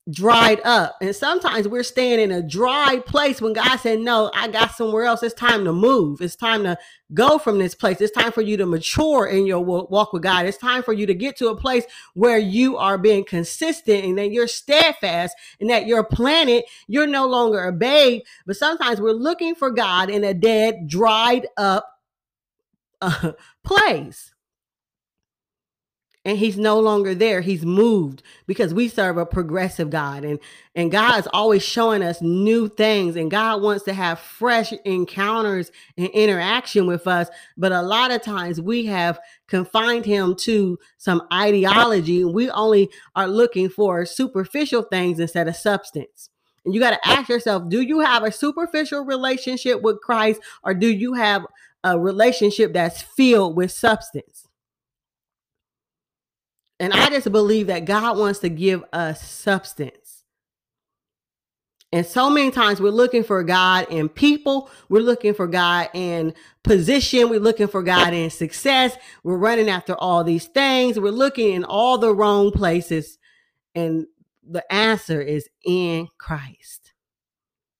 dried 0.09 0.61
up. 0.63 0.95
And 1.01 1.15
sometimes 1.15 1.67
we're 1.67 1.83
staying 1.83 2.19
in 2.19 2.31
a 2.31 2.41
dry 2.41 3.01
place 3.05 3.41
when 3.41 3.53
God 3.53 3.77
said, 3.77 3.99
No, 3.99 4.31
I 4.33 4.47
got 4.47 4.71
somewhere 4.71 5.03
else. 5.03 5.23
It's 5.23 5.33
time 5.33 5.65
to 5.65 5.73
move. 5.73 6.21
It's 6.21 6.35
time 6.35 6.63
to 6.63 6.77
go 7.13 7.37
from 7.37 7.59
this 7.59 7.75
place. 7.75 7.99
It's 8.01 8.15
time 8.15 8.31
for 8.31 8.41
you 8.41 8.57
to 8.57 8.65
mature 8.65 9.27
in 9.27 9.45
your 9.45 9.59
walk 9.59 10.13
with 10.13 10.23
God. 10.23 10.45
It's 10.45 10.57
time 10.57 10.83
for 10.83 10.93
you 10.93 11.05
to 11.05 11.13
get 11.13 11.37
to 11.37 11.49
a 11.49 11.57
place 11.57 11.85
where 12.13 12.37
you 12.37 12.77
are 12.77 12.97
being 12.97 13.25
consistent 13.25 14.05
and 14.05 14.17
that 14.17 14.31
you're 14.31 14.47
steadfast 14.47 15.35
and 15.59 15.69
that 15.69 15.87
you're 15.87 16.03
planted. 16.03 16.63
You're 16.87 17.07
no 17.07 17.27
longer 17.27 17.65
a 17.65 17.73
babe. 17.73 18.21
But 18.45 18.57
sometimes 18.57 19.01
we're 19.01 19.11
looking 19.11 19.55
for 19.55 19.71
God 19.71 20.09
in 20.09 20.23
a 20.23 20.33
dead, 20.33 20.87
dried 20.87 21.47
up 21.57 21.87
uh, 23.01 23.33
place 23.63 24.33
and 26.27 26.37
he's 26.37 26.57
no 26.57 26.77
longer 26.77 27.15
there. 27.15 27.39
He's 27.39 27.65
moved 27.65 28.21
because 28.47 28.73
we 28.73 28.89
serve 28.89 29.17
a 29.17 29.25
progressive 29.25 29.89
god 29.89 30.25
and 30.25 30.39
and 30.75 30.91
god 30.91 31.17
is 31.19 31.27
always 31.31 31.63
showing 31.63 32.03
us 32.03 32.21
new 32.21 32.67
things 32.67 33.15
and 33.15 33.31
god 33.31 33.61
wants 33.61 33.85
to 33.85 33.93
have 33.93 34.19
fresh 34.19 34.73
encounters 34.83 35.71
and 35.97 36.09
interaction 36.09 36.85
with 36.85 37.07
us. 37.07 37.29
But 37.55 37.71
a 37.71 37.81
lot 37.81 38.11
of 38.11 38.21
times 38.21 38.59
we 38.59 38.85
have 38.87 39.17
confined 39.47 40.05
him 40.05 40.35
to 40.35 40.77
some 40.97 41.21
ideology 41.31 42.25
we 42.25 42.49
only 42.51 42.89
are 43.15 43.29
looking 43.29 43.69
for 43.69 44.05
superficial 44.05 44.83
things 44.83 45.21
instead 45.21 45.47
of 45.47 45.55
substance. 45.55 46.29
And 46.65 46.75
you 46.75 46.81
got 46.81 46.91
to 46.91 47.07
ask 47.07 47.29
yourself 47.29 47.69
do 47.69 47.79
you 47.79 48.01
have 48.01 48.23
a 48.25 48.33
superficial 48.33 49.05
relationship 49.05 49.81
with 49.81 50.01
christ 50.01 50.41
or 50.65 50.73
do 50.73 50.87
you 50.89 51.13
have 51.13 51.45
a 51.85 51.97
relationship 51.97 52.73
that's 52.73 53.01
filled 53.01 53.55
with 53.55 53.71
substance 53.71 54.46
and 56.79 56.93
I 56.93 57.09
just 57.09 57.31
believe 57.31 57.67
that 57.67 57.85
God 57.85 58.17
wants 58.17 58.39
to 58.39 58.49
give 58.49 58.83
us 58.93 59.21
substance. 59.21 60.23
And 61.93 62.05
so 62.05 62.29
many 62.29 62.51
times 62.51 62.81
we're 62.81 62.89
looking 62.89 63.23
for 63.23 63.41
God 63.43 63.87
in 63.89 64.09
people, 64.09 64.69
we're 64.89 65.01
looking 65.01 65.33
for 65.33 65.47
God 65.47 65.89
in 65.93 66.33
position, 66.63 67.29
we're 67.29 67.39
looking 67.39 67.67
for 67.67 67.81
God 67.81 68.13
in 68.13 68.29
success, 68.29 68.97
we're 69.23 69.37
running 69.37 69.69
after 69.69 69.95
all 69.95 70.23
these 70.23 70.47
things, 70.47 70.99
we're 70.99 71.11
looking 71.11 71.53
in 71.53 71.63
all 71.63 71.97
the 71.97 72.13
wrong 72.13 72.51
places. 72.51 73.17
And 73.73 74.05
the 74.45 74.69
answer 74.71 75.21
is 75.21 75.47
in 75.63 76.09
Christ. 76.17 76.93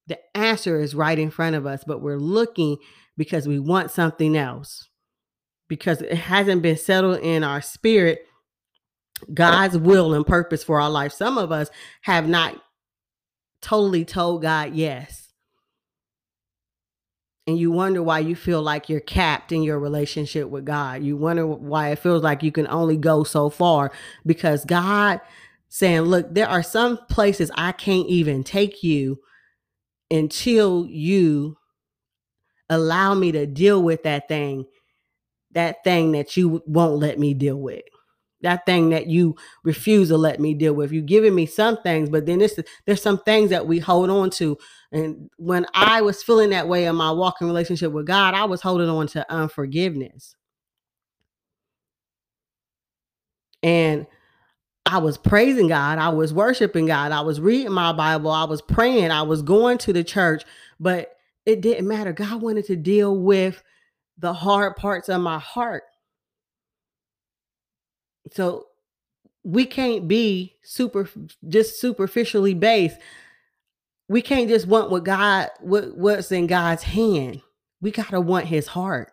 The 0.08 0.20
answer 0.38 0.80
is 0.80 0.96
right 0.96 1.20
in 1.20 1.30
front 1.30 1.58
of 1.58 1.66
us, 1.66 1.84
but 1.86 2.02
we're 2.02 2.18
looking 2.18 2.78
because 3.18 3.46
we 3.46 3.60
want 3.60 3.92
something 3.92 4.38
else, 4.38 4.88
because 5.68 6.02
it 6.02 6.14
hasn't 6.14 6.62
been 6.62 6.78
settled 6.78 7.20
in 7.20 7.44
our 7.44 7.62
spirit 7.62 8.27
God's 9.34 9.78
will 9.78 10.14
and 10.14 10.26
purpose 10.26 10.64
for 10.64 10.80
our 10.82 10.90
life. 10.90 11.12
Some 11.12 11.38
of 11.38 11.52
us 11.52 11.70
have 12.02 12.28
not 12.28 12.62
totally 13.62 14.06
told 14.06 14.42
God 14.42 14.76
yes. 14.76 15.34
And 17.46 17.58
you 17.58 17.72
wonder 17.72 18.04
why 18.04 18.20
you 18.20 18.36
feel 18.36 18.62
like 18.62 18.90
you're 18.90 19.00
capped 19.00 19.52
in 19.52 19.64
your 19.64 19.80
relationship 19.80 20.50
with 20.50 20.66
God. 20.66 21.02
You 21.02 21.16
wonder 21.16 21.48
why 21.48 21.92
it 21.92 22.00
feels 22.00 22.22
like 22.22 22.44
you 22.44 22.52
can 22.52 22.68
only 22.68 22.98
go 22.98 23.24
so 23.24 23.50
far 23.50 23.92
because 24.26 24.66
God 24.66 25.22
saying, 25.70 26.02
Look, 26.02 26.34
there 26.34 26.50
are 26.50 26.64
some 26.64 26.98
places 27.10 27.50
I 27.56 27.72
can't 27.72 28.08
even 28.08 28.44
take 28.44 28.84
you 28.84 29.20
until 30.12 30.86
you 30.88 31.58
allow 32.70 33.14
me 33.14 33.32
to 33.32 33.46
deal 33.46 33.82
with 33.82 34.04
that 34.04 34.28
thing, 34.28 34.66
that 35.52 35.86
thing 35.86 36.12
that 36.12 36.36
you 36.36 36.62
won't 36.66 37.00
let 37.00 37.18
me 37.18 37.34
deal 37.34 37.58
with 37.58 37.84
that 38.42 38.66
thing 38.66 38.90
that 38.90 39.08
you 39.08 39.36
refuse 39.64 40.10
to 40.10 40.18
let 40.18 40.40
me 40.40 40.54
deal 40.54 40.74
with. 40.74 40.92
You're 40.92 41.02
giving 41.02 41.34
me 41.34 41.46
some 41.46 41.78
things, 41.82 42.10
but 42.10 42.26
then 42.26 42.40
this, 42.40 42.60
there's 42.86 43.02
some 43.02 43.20
things 43.20 43.50
that 43.50 43.68
we 43.68 43.80
hold 43.80 44.10
on 44.10 44.30
to. 44.32 44.58
And 44.92 45.30
when 45.38 45.66
I 45.74 46.02
was 46.02 46.24
feeling 46.24 46.52
that 46.52 46.68
way 46.68 46.86
in 46.86 46.96
my 46.96 47.12
walking 47.12 47.48
relationship 47.48 47.92
with 47.92 48.06
God, 48.06 48.34
I 48.34 48.46
was 48.46 48.62
holding 48.62 48.90
on 48.90 49.08
to 49.08 49.32
unforgiveness. 49.32 50.36
And 53.64 54.06
I 54.86 55.00
was 55.00 55.18
praising 55.18 55.68
God, 55.68 55.98
I 55.98 56.10
was 56.10 56.34
worshiping 56.34 56.86
God, 56.86 57.12
I 57.12 57.22
was 57.22 57.42
reading 57.42 57.74
my 57.74 57.92
Bible, 57.92 58.32
I 58.32 58.46
was 58.46 58.62
praying, 58.62 59.12
I 59.12 59.24
was 59.24 59.42
going 59.42 59.78
to 59.80 59.92
the 59.92 60.04
church, 60.04 60.44
but 60.80 61.12
it 61.46 61.60
didn't 61.60 61.88
matter. 61.88 62.14
God 62.14 62.42
wanted 62.42 62.66
to 62.68 62.78
deal 62.78 63.18
with 63.18 63.62
the 64.18 64.34
hard 64.34 64.78
parts 64.78 65.10
of 65.10 65.22
my 65.22 65.40
heart. 65.40 65.84
So 68.32 68.68
we 69.44 69.66
can't 69.66 70.08
be 70.08 70.56
super 70.64 71.10
just 71.48 71.80
superficially 71.80 72.54
based. 72.54 72.98
We 74.10 74.22
can't 74.22 74.50
just 74.50 74.68
want 74.68 74.92
what 74.92 75.04
God 75.04 75.50
what, 75.62 75.98
what's 75.98 76.32
in 76.32 76.48
God's 76.48 76.84
hand. 76.84 77.42
We 77.82 77.92
got 77.92 78.10
to 78.10 78.22
want 78.22 78.46
his 78.46 78.68
heart. 78.68 79.12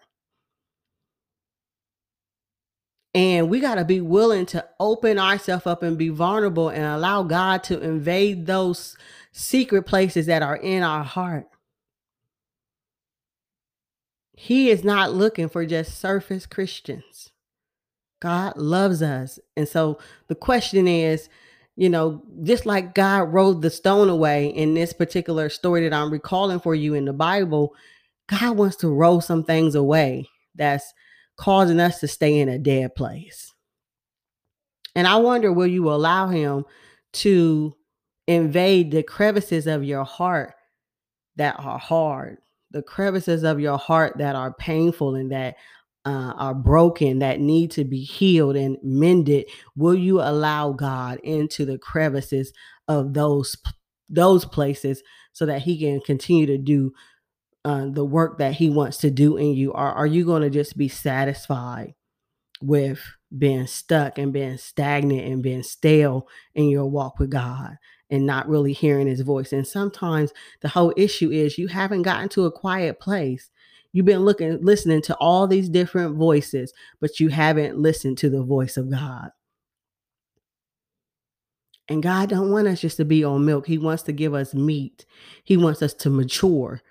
And 3.15 3.49
we 3.49 3.61
got 3.61 3.77
to 3.77 3.85
be 3.85 4.01
willing 4.01 4.45
to 4.47 4.67
open 4.81 5.21
ourselves 5.21 5.69
up 5.69 5.85
and 5.85 5.97
be 5.97 6.09
vulnerable 6.09 6.69
and 6.69 6.85
allow 6.85 7.23
God 7.23 7.63
to 7.65 7.81
invade 7.81 8.47
those 8.47 8.97
secret 9.31 9.85
places 9.85 10.27
that 10.27 10.43
are 10.43 10.57
in 10.57 10.83
our 10.83 11.05
heart. 11.05 11.47
He 14.33 14.69
is 14.69 14.83
not 14.83 15.13
looking 15.13 15.49
for 15.49 15.65
just 15.65 15.97
surface 15.97 16.45
Christians. 16.45 17.31
God 18.25 18.57
loves 18.57 19.03
us. 19.03 19.39
And 19.55 19.69
so 19.69 19.99
the 20.29 20.35
question 20.35 20.89
is, 20.89 21.29
you 21.77 21.91
know, 21.91 22.23
just 22.43 22.65
like 22.65 22.95
God 22.95 23.35
rolled 23.35 23.61
the 23.61 23.69
stone 23.69 24.09
away 24.09 24.47
in 24.47 24.73
this 24.73 24.95
particular 24.95 25.51
story 25.51 25.87
that 25.87 25.95
I'm 25.95 26.11
recalling 26.11 26.59
for 26.59 26.75
you 26.75 26.95
in 26.95 27.05
the 27.05 27.13
Bible, 27.13 27.75
God 28.29 28.57
wants 28.57 28.77
to 28.77 28.89
roll 28.89 29.21
some 29.21 29.45
things 29.45 29.75
away 29.75 30.27
that's 30.55 30.95
causing 31.37 31.81
us 31.81 32.01
to 32.01 32.09
stay 32.09 32.39
in 32.39 32.49
a 32.49 32.59
dead 32.59 32.95
place. 32.95 33.53
And 34.95 35.07
I 35.07 35.17
wonder, 35.17 35.53
will 35.53 35.67
you 35.67 35.91
allow 35.91 36.29
Him 36.29 36.65
to 37.15 37.77
invade 38.27 38.91
the 38.91 39.03
crevices 39.03 39.67
of 39.67 39.85
your 39.85 40.05
heart 40.05 40.55
that 41.37 41.57
are 41.59 41.79
hard, 41.79 42.39
the 42.71 42.81
crevices 42.81 43.43
of 43.43 43.61
your 43.61 43.77
heart 43.77 44.17
that 44.17 44.35
are 44.35 44.55
painful 44.55 45.15
and 45.15 45.31
that 45.31 45.57
uh, 46.05 46.35
are 46.37 46.55
broken 46.55 47.19
that 47.19 47.41
need 47.41 47.71
to 47.71 47.85
be 47.85 48.03
healed 48.03 48.57
and 48.57 48.77
mended 48.83 49.47
will 49.77 49.95
you 49.95 50.21
allow 50.21 50.73
god 50.73 51.19
into 51.23 51.65
the 51.65 51.79
crevices 51.79 52.53
of 52.89 53.15
those 53.15 53.57
those 54.09 54.45
places 54.45 55.03
so 55.33 55.47
that 55.47 55.63
he 55.63 55.79
can 55.79 56.01
continue 56.01 56.47
to 56.47 56.59
do 56.59 56.93
uh, 57.65 57.87
the 57.91 58.05
work 58.05 58.39
that 58.39 58.53
he 58.55 58.69
wants 58.69 58.99
to 58.99 59.11
do 59.11 59.37
in 59.37 59.55
you 59.55 59.71
or 59.71 59.93
are 59.93 60.07
you 60.07 60.25
going 60.25 60.43
to 60.43 60.51
just 60.51 60.77
be 60.77 60.89
satisfied 60.89 61.95
with 62.61 63.01
being 63.37 63.67
stuck 63.67 64.19
and 64.19 64.33
being 64.33 64.57
stagnant 64.57 65.27
and 65.27 65.43
being 65.43 65.63
stale 65.63 66.29
in 66.55 66.69
your 66.69 66.87
walk 66.87 67.19
with 67.19 67.31
God 67.31 67.77
and 68.11 68.27
not 68.27 68.49
really 68.49 68.73
hearing 68.73 69.07
his 69.07 69.23
voice. 69.23 69.53
And 69.53 69.67
sometimes 69.67 70.33
the 70.61 70.69
whole 70.69 70.93
issue 70.97 71.31
is 71.31 71.59
you 71.59 71.69
haven't 71.69 72.03
gotten 72.03 72.29
to 72.31 72.45
a 72.45 72.53
quiet 72.53 73.01
place. 73.01 73.51
You've 73.95 74.07
been 74.07 74.25
looking 74.25 74.61
listening 74.61 75.03
to 75.03 75.17
all 75.19 75.47
these 75.47 75.69
different 75.69 76.17
voices, 76.17 76.73
but 77.01 77.21
you 77.21 77.29
haven't 77.29 77.79
listened 77.79 78.19
to 78.19 78.29
the 78.29 78.43
voice 78.43 78.77
of 78.77 78.91
God. 78.91 79.31
And 81.89 82.03
God 82.03 82.29
don't 82.29 82.51
want 82.51 82.67
us 82.67 82.81
just 82.81 82.97
to 82.97 83.05
be 83.05 83.23
on 83.23 83.45
milk. 83.45 83.69
He 83.69 83.79
wants 83.79 84.03
to 84.05 84.13
give 84.13 84.35
us 84.35 84.53
meat. 84.53 85.07
He 85.45 85.57
wants 85.57 85.81
us 85.81 85.95
to 85.95 86.11
mature 86.11 86.83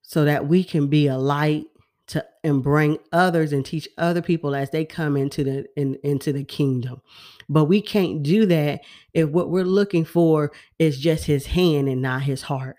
so 0.00 0.24
that 0.24 0.48
we 0.48 0.64
can 0.64 0.86
be 0.86 1.08
a 1.08 1.18
light 1.18 1.66
to 2.06 2.24
and 2.42 2.62
bring 2.62 2.96
others 3.12 3.52
and 3.52 3.66
teach 3.66 3.88
other 3.98 4.22
people 4.22 4.54
as 4.54 4.70
they 4.70 4.86
come 4.86 5.18
into 5.18 5.44
the 5.44 5.66
in, 5.76 5.98
into 6.02 6.32
the 6.32 6.44
kingdom. 6.44 7.02
But 7.50 7.66
we 7.66 7.82
can't 7.82 8.22
do 8.22 8.46
that 8.46 8.80
if 9.12 9.28
what 9.28 9.50
we're 9.50 9.64
looking 9.64 10.06
for 10.06 10.52
is 10.78 10.98
just 10.98 11.26
his 11.26 11.44
hand 11.44 11.88
and 11.88 12.00
not 12.00 12.22
his 12.22 12.40
heart. 12.42 12.76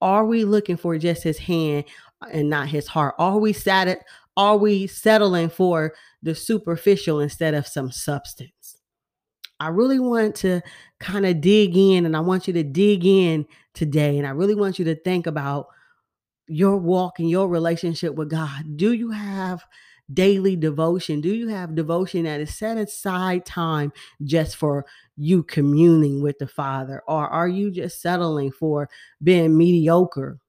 Are 0.00 0.24
we 0.24 0.44
looking 0.44 0.76
for 0.76 0.96
just 0.98 1.22
his 1.22 1.38
hand 1.38 1.84
and 2.32 2.48
not 2.50 2.68
his 2.68 2.86
heart? 2.86 3.14
Are 3.18 3.38
we 3.38 3.52
sat 3.52 4.04
are 4.36 4.56
we 4.56 4.86
settling 4.86 5.50
for 5.50 5.94
the 6.22 6.34
superficial 6.34 7.20
instead 7.20 7.54
of 7.54 7.66
some 7.66 7.90
substance? 7.90 8.78
I 9.58 9.68
really 9.68 9.98
want 9.98 10.34
to 10.36 10.62
kind 11.00 11.26
of 11.26 11.40
dig 11.40 11.76
in 11.76 12.06
and 12.06 12.16
I 12.16 12.20
want 12.20 12.46
you 12.46 12.54
to 12.54 12.62
dig 12.62 13.04
in 13.04 13.46
today 13.74 14.16
and 14.16 14.26
I 14.26 14.30
really 14.30 14.54
want 14.54 14.78
you 14.78 14.84
to 14.86 14.94
think 14.94 15.26
about 15.26 15.66
your 16.50 16.76
walk 16.76 17.20
and 17.20 17.30
your 17.30 17.48
relationship 17.48 18.14
with 18.14 18.28
God? 18.28 18.76
Do 18.76 18.92
you 18.92 19.10
have 19.10 19.64
daily 20.12 20.56
devotion? 20.56 21.20
Do 21.20 21.34
you 21.34 21.48
have 21.48 21.74
devotion 21.74 22.24
that 22.24 22.40
is 22.40 22.54
set 22.54 22.76
aside 22.76 23.46
time 23.46 23.92
just 24.22 24.56
for 24.56 24.84
you 25.16 25.42
communing 25.42 26.22
with 26.22 26.38
the 26.38 26.48
Father? 26.48 27.02
Or 27.06 27.28
are 27.28 27.48
you 27.48 27.70
just 27.70 28.00
settling 28.00 28.52
for 28.52 28.88
being 29.22 29.56
mediocre 29.56 30.40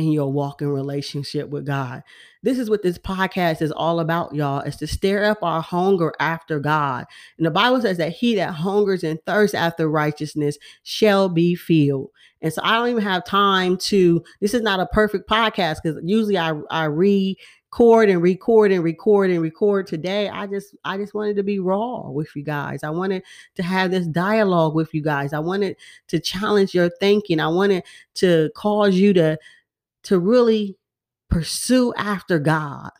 in 0.00 0.12
your 0.12 0.32
walking 0.32 0.68
relationship 0.68 1.48
with 1.50 1.66
God. 1.66 2.02
This 2.42 2.58
is 2.58 2.70
what 2.70 2.82
this 2.82 2.98
podcast 2.98 3.60
is 3.60 3.70
all 3.70 4.00
about, 4.00 4.34
y'all. 4.34 4.60
Is 4.60 4.76
to 4.76 4.86
stir 4.86 5.24
up 5.24 5.38
our 5.42 5.60
hunger 5.60 6.12
after 6.18 6.58
God. 6.58 7.04
And 7.36 7.46
the 7.46 7.50
Bible 7.50 7.82
says 7.82 7.98
that 7.98 8.12
he 8.12 8.34
that 8.36 8.54
hungers 8.54 9.04
and 9.04 9.18
thirsts 9.26 9.54
after 9.54 9.88
righteousness 9.88 10.56
shall 10.82 11.28
be 11.28 11.54
filled. 11.54 12.10
And 12.40 12.52
so 12.52 12.62
I 12.64 12.76
don't 12.76 12.88
even 12.88 13.02
have 13.02 13.24
time 13.26 13.76
to, 13.76 14.24
this 14.40 14.54
is 14.54 14.62
not 14.62 14.80
a 14.80 14.86
perfect 14.86 15.28
podcast 15.28 15.78
because 15.82 16.00
usually 16.02 16.38
I, 16.38 16.54
I 16.70 16.86
record 17.72 18.10
and 18.10 18.20
record 18.20 18.72
and 18.72 18.82
record 18.82 19.30
and 19.30 19.40
record. 19.40 19.86
Today 19.86 20.28
i 20.28 20.46
just 20.46 20.74
i 20.84 20.96
just 20.96 21.14
wanted 21.14 21.36
to 21.36 21.42
be 21.42 21.60
raw 21.60 22.08
with 22.08 22.34
you 22.34 22.42
guys. 22.42 22.82
I 22.82 22.90
wanted 22.90 23.22
to 23.54 23.62
have 23.62 23.90
this 23.90 24.06
dialogue 24.06 24.74
with 24.74 24.92
you 24.92 25.02
guys. 25.02 25.32
I 25.32 25.38
wanted 25.38 25.76
to 26.08 26.18
challenge 26.18 26.74
your 26.74 26.90
thinking. 27.00 27.38
I 27.38 27.48
wanted 27.48 27.84
to 28.14 28.50
cause 28.56 28.96
you 28.96 29.12
to 29.14 29.38
to 30.04 30.18
really 30.18 30.76
pursue 31.28 31.94
after 31.96 32.38
God. 32.40 32.90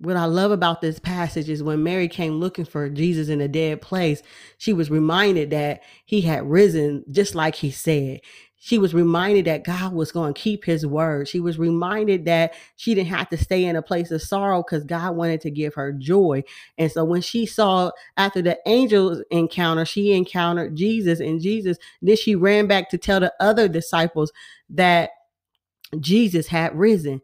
What 0.00 0.16
I 0.16 0.26
love 0.26 0.52
about 0.52 0.80
this 0.80 1.00
passage 1.00 1.50
is 1.50 1.60
when 1.60 1.82
Mary 1.82 2.06
came 2.06 2.34
looking 2.34 2.64
for 2.64 2.88
Jesus 2.88 3.28
in 3.28 3.40
a 3.40 3.48
dead 3.48 3.82
place, 3.82 4.22
she 4.56 4.72
was 4.72 4.92
reminded 4.92 5.50
that 5.50 5.82
he 6.04 6.20
had 6.20 6.48
risen 6.48 7.04
just 7.10 7.34
like 7.34 7.56
he 7.56 7.72
said 7.72 8.20
she 8.60 8.76
was 8.76 8.92
reminded 8.92 9.44
that 9.44 9.64
God 9.64 9.92
was 9.92 10.10
going 10.10 10.34
to 10.34 10.40
keep 10.40 10.64
his 10.64 10.84
word. 10.84 11.28
She 11.28 11.38
was 11.38 11.58
reminded 11.58 12.24
that 12.24 12.54
she 12.76 12.94
didn't 12.94 13.08
have 13.08 13.28
to 13.28 13.36
stay 13.36 13.64
in 13.64 13.76
a 13.76 13.82
place 13.82 14.10
of 14.10 14.20
sorrow 14.20 14.62
because 14.62 14.82
God 14.82 15.14
wanted 15.14 15.40
to 15.42 15.50
give 15.50 15.74
her 15.74 15.92
joy. 15.92 16.42
And 16.76 16.90
so 16.90 17.04
when 17.04 17.22
she 17.22 17.46
saw 17.46 17.92
after 18.16 18.42
the 18.42 18.58
angels 18.66 19.22
encounter, 19.30 19.84
she 19.84 20.12
encountered 20.12 20.74
Jesus 20.74 21.20
and 21.20 21.40
Jesus, 21.40 21.78
then 22.02 22.16
she 22.16 22.34
ran 22.34 22.66
back 22.66 22.90
to 22.90 22.98
tell 22.98 23.20
the 23.20 23.32
other 23.38 23.68
disciples 23.68 24.32
that 24.70 25.10
Jesus 26.00 26.48
had 26.48 26.76
risen. 26.76 27.20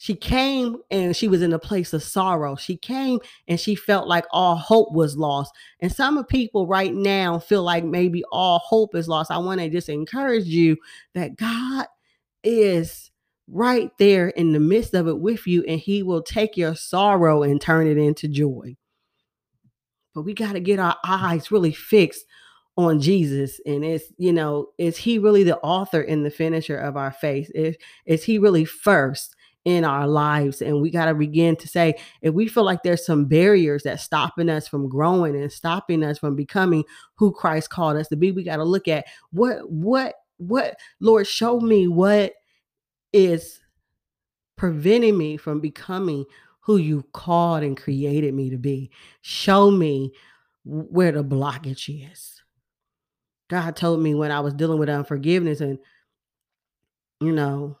She 0.00 0.14
came 0.14 0.78
and 0.90 1.14
she 1.14 1.28
was 1.28 1.42
in 1.42 1.52
a 1.52 1.58
place 1.58 1.92
of 1.92 2.02
sorrow. 2.02 2.56
She 2.56 2.74
came 2.74 3.20
and 3.46 3.60
she 3.60 3.74
felt 3.74 4.08
like 4.08 4.24
all 4.30 4.56
hope 4.56 4.92
was 4.92 5.14
lost. 5.14 5.52
And 5.80 5.92
some 5.92 6.16
of 6.16 6.26
people 6.26 6.66
right 6.66 6.94
now 6.94 7.38
feel 7.38 7.62
like 7.62 7.84
maybe 7.84 8.24
all 8.32 8.60
hope 8.60 8.94
is 8.94 9.08
lost. 9.08 9.30
I 9.30 9.36
want 9.36 9.60
to 9.60 9.68
just 9.68 9.90
encourage 9.90 10.46
you 10.46 10.78
that 11.12 11.36
God 11.36 11.84
is 12.42 13.10
right 13.46 13.90
there 13.98 14.28
in 14.28 14.52
the 14.52 14.58
midst 14.58 14.94
of 14.94 15.06
it 15.06 15.20
with 15.20 15.46
you, 15.46 15.64
and 15.64 15.78
He 15.78 16.02
will 16.02 16.22
take 16.22 16.56
your 16.56 16.74
sorrow 16.74 17.42
and 17.42 17.60
turn 17.60 17.86
it 17.86 17.98
into 17.98 18.26
joy. 18.26 18.78
But 20.14 20.22
we 20.22 20.32
got 20.32 20.54
to 20.54 20.60
get 20.60 20.78
our 20.78 20.96
eyes 21.04 21.50
really 21.50 21.72
fixed 21.72 22.24
on 22.76 23.00
Jesus 23.00 23.60
and 23.66 23.84
it's 23.84 24.04
you 24.16 24.32
know 24.32 24.68
is 24.78 24.96
he 24.96 25.18
really 25.18 25.42
the 25.42 25.58
author 25.58 26.00
and 26.00 26.24
the 26.24 26.30
finisher 26.30 26.78
of 26.78 26.96
our 26.96 27.12
faith 27.12 27.50
is, 27.54 27.76
is 28.06 28.24
he 28.24 28.38
really 28.38 28.64
first 28.64 29.36
in 29.64 29.84
our 29.84 30.06
lives. 30.06 30.62
And 30.62 30.80
we 30.80 30.90
got 30.90 31.06
to 31.06 31.14
begin 31.14 31.56
to 31.56 31.68
say, 31.68 31.94
if 32.22 32.32
we 32.34 32.48
feel 32.48 32.64
like 32.64 32.82
there's 32.82 33.04
some 33.04 33.26
barriers 33.26 33.82
that's 33.82 34.02
stopping 34.02 34.48
us 34.48 34.66
from 34.66 34.88
growing 34.88 35.36
and 35.36 35.52
stopping 35.52 36.02
us 36.02 36.18
from 36.18 36.34
becoming 36.36 36.84
who 37.16 37.32
Christ 37.32 37.70
called 37.70 37.96
us 37.96 38.08
to 38.08 38.16
be, 38.16 38.32
we 38.32 38.42
got 38.42 38.56
to 38.56 38.64
look 38.64 38.88
at 38.88 39.06
what, 39.30 39.70
what, 39.70 40.14
what, 40.38 40.76
Lord, 41.00 41.26
show 41.26 41.60
me 41.60 41.88
what 41.88 42.32
is 43.12 43.60
preventing 44.56 45.18
me 45.18 45.36
from 45.36 45.60
becoming 45.60 46.24
who 46.60 46.76
you 46.76 47.04
called 47.12 47.62
and 47.62 47.76
created 47.76 48.34
me 48.34 48.50
to 48.50 48.58
be. 48.58 48.90
Show 49.22 49.70
me 49.70 50.12
where 50.64 51.12
the 51.12 51.24
blockage 51.24 52.10
is. 52.10 52.42
God 53.48 53.74
told 53.74 54.00
me 54.00 54.14
when 54.14 54.30
I 54.30 54.40
was 54.40 54.54
dealing 54.54 54.78
with 54.78 54.88
unforgiveness 54.88 55.60
and, 55.60 55.78
you 57.20 57.32
know, 57.32 57.78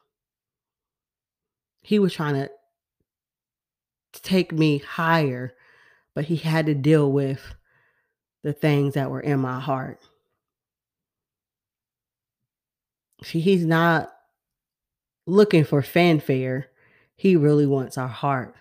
he 1.82 1.98
was 1.98 2.12
trying 2.12 2.34
to 2.34 2.50
take 4.12 4.52
me 4.52 4.78
higher, 4.78 5.54
but 6.14 6.26
he 6.26 6.36
had 6.36 6.66
to 6.66 6.74
deal 6.74 7.10
with 7.10 7.54
the 8.42 8.52
things 8.52 8.94
that 8.94 9.10
were 9.10 9.20
in 9.20 9.40
my 9.40 9.60
heart. 9.60 10.00
See, 13.22 13.40
he's 13.40 13.64
not 13.64 14.10
looking 15.26 15.64
for 15.64 15.82
fanfare. 15.82 16.68
He 17.16 17.36
really 17.36 17.66
wants 17.66 17.98
our 17.98 18.08
heart. 18.08 18.54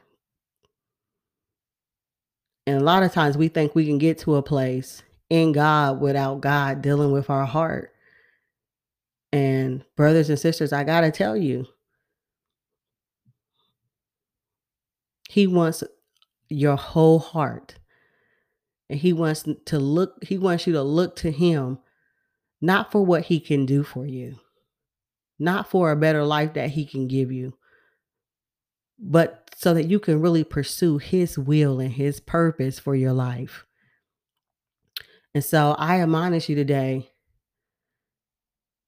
And 2.67 2.79
a 2.79 2.83
lot 2.83 3.03
of 3.03 3.13
times 3.13 3.37
we 3.37 3.47
think 3.47 3.73
we 3.73 3.87
can 3.87 3.97
get 3.97 4.19
to 4.19 4.35
a 4.35 4.43
place 4.43 5.01
in 5.29 5.53
God 5.53 6.01
without 6.01 6.41
God 6.41 6.81
dealing 6.81 7.11
with 7.11 7.29
our 7.29 7.45
heart. 7.45 7.93
And 9.31 9.83
brothers 9.95 10.29
and 10.29 10.37
sisters, 10.37 10.73
I 10.73 10.83
got 10.83 11.01
to 11.01 11.11
tell 11.11 11.37
you, 11.37 11.67
He 15.29 15.45
wants 15.45 15.83
your 16.49 16.75
whole 16.75 17.19
heart. 17.19 17.75
And 18.89 18.99
he 18.99 19.13
wants 19.13 19.45
to 19.65 19.79
look, 19.79 20.23
he 20.23 20.39
wants 20.39 20.65
you 20.65 20.73
to 20.73 20.81
look 20.81 21.15
to 21.17 21.31
him 21.31 21.77
not 22.59 22.91
for 22.91 23.05
what 23.05 23.25
he 23.25 23.39
can 23.39 23.67
do 23.67 23.83
for 23.83 24.07
you, 24.07 24.39
not 25.37 25.69
for 25.69 25.91
a 25.91 25.95
better 25.95 26.23
life 26.23 26.53
that 26.55 26.71
he 26.71 26.83
can 26.83 27.07
give 27.07 27.31
you, 27.31 27.53
but 28.97 29.51
so 29.55 29.75
that 29.75 29.87
you 29.87 29.99
can 29.99 30.19
really 30.19 30.43
pursue 30.43 30.97
his 30.97 31.37
will 31.37 31.79
and 31.79 31.93
his 31.93 32.19
purpose 32.19 32.79
for 32.79 32.95
your 32.95 33.13
life. 33.13 33.65
And 35.35 35.45
so 35.45 35.75
I 35.77 36.01
admonish 36.01 36.49
you 36.49 36.55
today 36.55 37.11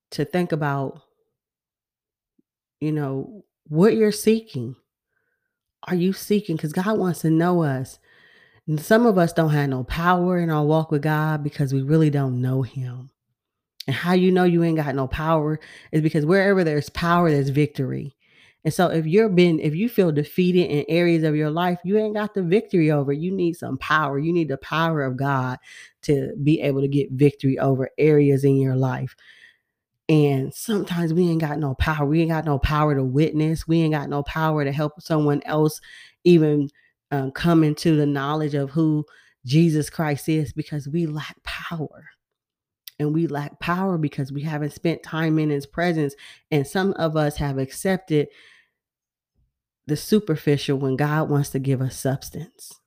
to 0.09 0.25
think 0.25 0.51
about, 0.51 1.01
you 2.79 2.91
know, 2.91 3.45
what 3.67 3.95
you're 3.95 4.11
seeking 4.11 4.75
are 5.83 5.95
you 5.95 6.13
seeking? 6.13 6.55
Because 6.55 6.73
God 6.73 6.97
wants 6.97 7.21
to 7.21 7.29
know 7.29 7.63
us. 7.63 7.99
And 8.67 8.79
some 8.79 9.05
of 9.05 9.17
us 9.17 9.33
don't 9.33 9.49
have 9.49 9.69
no 9.69 9.83
power 9.83 10.37
in 10.37 10.49
our 10.49 10.63
walk 10.63 10.91
with 10.91 11.01
God 11.01 11.43
because 11.43 11.73
we 11.73 11.81
really 11.81 12.09
don't 12.09 12.41
know 12.41 12.61
Him. 12.61 13.09
And 13.87 13.95
how 13.95 14.13
you 14.13 14.31
know 14.31 14.43
you 14.43 14.63
ain't 14.63 14.77
got 14.77 14.95
no 14.95 15.07
power 15.07 15.59
is 15.91 16.01
because 16.01 16.25
wherever 16.25 16.63
there's 16.63 16.89
power, 16.89 17.31
there's 17.31 17.49
victory. 17.49 18.15
And 18.63 18.73
so 18.73 18.87
if 18.87 19.07
you're 19.07 19.29
been, 19.29 19.59
if 19.59 19.73
you 19.73 19.89
feel 19.89 20.11
defeated 20.11 20.69
in 20.69 20.85
areas 20.87 21.23
of 21.23 21.35
your 21.35 21.49
life, 21.49 21.79
you 21.83 21.97
ain't 21.97 22.13
got 22.13 22.35
the 22.35 22.43
victory 22.43 22.91
over. 22.91 23.11
You 23.11 23.31
need 23.31 23.53
some 23.53 23.79
power. 23.79 24.19
You 24.19 24.31
need 24.31 24.49
the 24.49 24.57
power 24.57 25.03
of 25.03 25.17
God 25.17 25.57
to 26.03 26.35
be 26.43 26.61
able 26.61 26.81
to 26.81 26.87
get 26.87 27.11
victory 27.11 27.57
over 27.57 27.89
areas 27.97 28.43
in 28.43 28.57
your 28.57 28.75
life. 28.75 29.15
And 30.09 30.53
sometimes 30.53 31.13
we 31.13 31.29
ain't 31.29 31.41
got 31.41 31.59
no 31.59 31.75
power. 31.75 32.05
We 32.05 32.21
ain't 32.21 32.31
got 32.31 32.45
no 32.45 32.59
power 32.59 32.95
to 32.95 33.03
witness. 33.03 33.67
We 33.67 33.81
ain't 33.81 33.93
got 33.93 34.09
no 34.09 34.23
power 34.23 34.65
to 34.65 34.71
help 34.71 35.01
someone 35.01 35.41
else 35.45 35.79
even 36.23 36.69
um, 37.11 37.31
come 37.31 37.63
into 37.63 37.95
the 37.95 38.05
knowledge 38.05 38.53
of 38.53 38.71
who 38.71 39.05
Jesus 39.45 39.89
Christ 39.89 40.27
is 40.27 40.53
because 40.53 40.87
we 40.87 41.05
lack 41.05 41.41
power. 41.43 42.09
And 42.99 43.13
we 43.13 43.27
lack 43.27 43.59
power 43.59 43.97
because 43.97 44.31
we 44.31 44.43
haven't 44.43 44.73
spent 44.73 45.01
time 45.01 45.39
in 45.39 45.49
his 45.49 45.65
presence. 45.65 46.13
And 46.51 46.67
some 46.67 46.93
of 46.93 47.15
us 47.15 47.37
have 47.37 47.57
accepted 47.57 48.27
the 49.87 49.95
superficial 49.95 50.77
when 50.77 50.95
God 50.95 51.29
wants 51.29 51.49
to 51.49 51.59
give 51.59 51.81
us 51.81 51.97
substance. 51.97 52.79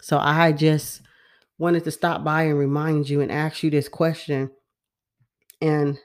So 0.00 0.18
I 0.18 0.52
just 0.52 1.02
wanted 1.58 1.84
to 1.84 1.90
stop 1.90 2.22
by 2.22 2.44
and 2.44 2.58
remind 2.58 3.08
you 3.08 3.20
and 3.20 3.32
ask 3.32 3.62
you 3.62 3.70
this 3.70 3.88
question. 3.88 4.50
And 5.60 5.98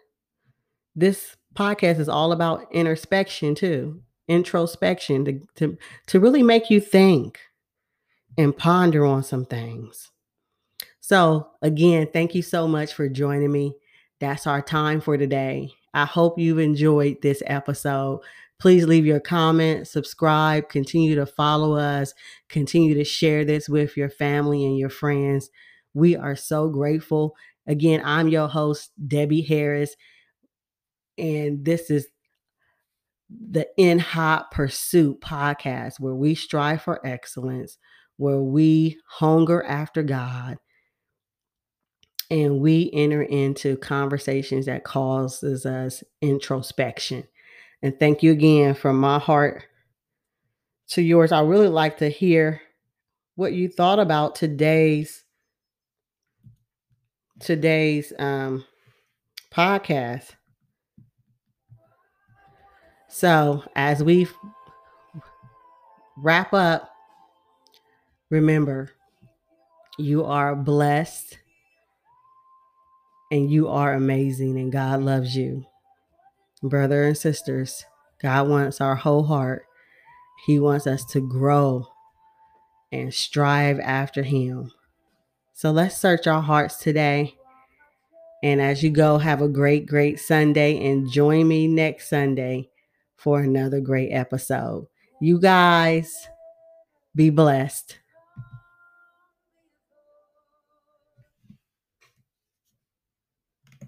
this 0.99 1.37
podcast 1.55 1.99
is 1.99 2.09
all 2.09 2.31
about 2.31 2.67
introspection 2.71 3.55
too, 3.55 4.01
introspection 4.27 5.25
to, 5.25 5.39
to, 5.55 5.77
to 6.07 6.19
really 6.19 6.43
make 6.43 6.69
you 6.69 6.79
think 6.79 7.39
and 8.37 8.55
ponder 8.55 9.05
on 9.05 9.23
some 9.23 9.45
things. 9.45 10.11
So, 10.99 11.47
again, 11.61 12.07
thank 12.13 12.35
you 12.35 12.41
so 12.41 12.67
much 12.67 12.93
for 12.93 13.09
joining 13.09 13.51
me. 13.51 13.75
That's 14.19 14.45
our 14.45 14.61
time 14.61 15.01
for 15.01 15.17
today. 15.17 15.71
I 15.93 16.05
hope 16.05 16.37
you've 16.37 16.59
enjoyed 16.59 17.21
this 17.21 17.41
episode. 17.45 18.21
Please 18.59 18.85
leave 18.85 19.05
your 19.05 19.21
comment, 19.21 19.87
subscribe, 19.87 20.67
continue 20.67 21.15
to 21.15 21.25
follow 21.25 21.75
us, 21.75 22.13
continue 22.49 22.93
to 22.93 23.05
share 23.05 23.45
this 23.45 23.69
with 23.69 23.95
your 23.95 24.09
family 24.09 24.65
and 24.65 24.77
your 24.77 24.89
friends. 24.89 25.49
We 25.93 26.17
are 26.17 26.35
so 26.35 26.67
grateful. 26.67 27.35
Again, 27.65 28.01
I'm 28.03 28.27
your 28.27 28.49
host, 28.49 28.91
Debbie 29.07 29.41
Harris, 29.41 29.95
and 31.19 31.63
this 31.63 31.89
is 31.89 32.07
the 33.29 33.67
In 33.77 33.99
Hot 33.99 34.51
Pursuit 34.51 35.21
podcast 35.21 35.99
where 35.99 36.15
we 36.15 36.35
strive 36.35 36.81
for 36.81 37.05
excellence, 37.05 37.77
where 38.17 38.41
we 38.41 38.97
hunger 39.07 39.63
after 39.63 40.01
God 40.01 40.57
and 42.31 42.59
we 42.59 42.89
enter 42.93 43.23
into 43.23 43.77
conversations 43.77 44.65
that 44.67 44.83
causes 44.83 45.65
us 45.65 46.03
introspection. 46.21 47.23
And 47.81 47.97
thank 47.99 48.21
you 48.23 48.31
again 48.31 48.75
from 48.75 48.99
my 48.99 49.19
heart 49.19 49.63
to 50.89 51.01
yours. 51.01 51.31
I 51.31 51.41
really 51.41 51.67
like 51.67 51.97
to 51.99 52.09
hear 52.09 52.61
what 53.35 53.53
you 53.53 53.69
thought 53.69 53.99
about 53.99 54.35
today's 54.35 55.23
today's 57.39 58.11
um 58.19 58.65
podcast. 59.51 60.31
So, 63.11 63.63
as 63.75 64.03
we 64.03 64.27
wrap 66.15 66.53
up, 66.53 66.91
remember 68.29 68.91
you 69.97 70.23
are 70.23 70.55
blessed 70.55 71.39
and 73.31 73.49
you 73.49 73.67
are 73.67 73.93
amazing 73.93 74.59
and 74.59 74.71
God 74.71 75.01
loves 75.01 75.35
you. 75.35 75.65
Brother 76.61 77.03
and 77.03 77.17
sisters, 77.17 77.83
God 78.21 78.47
wants 78.47 78.79
our 78.79 78.95
whole 78.95 79.23
heart. 79.23 79.65
He 80.45 80.59
wants 80.59 80.85
us 80.85 81.03
to 81.05 81.19
grow 81.19 81.87
and 82.91 83.11
strive 83.11 83.79
after 83.79 84.21
Him. 84.21 84.71
So 85.53 85.71
let's 85.71 85.97
search 85.97 86.27
our 86.27 86.43
hearts 86.43 86.77
today. 86.77 87.35
And 88.43 88.61
as 88.61 88.83
you 88.83 88.91
go, 88.91 89.17
have 89.17 89.41
a 89.41 89.49
great, 89.49 89.87
great 89.87 90.19
Sunday 90.19 90.87
and 90.87 91.11
join 91.11 91.47
me 91.47 91.67
next 91.67 92.07
Sunday 92.07 92.68
for 93.19 93.41
another 93.41 93.81
great 93.81 94.11
episode. 94.11 94.87
You 95.21 95.39
guys 95.39 96.11
be 97.15 97.29
blessed. 97.29 97.99